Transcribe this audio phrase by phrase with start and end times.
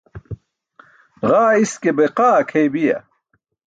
[1.29, 2.97] Ġaa iske be qaa akʰeybiya.